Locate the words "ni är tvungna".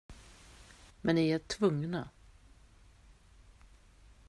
1.15-2.09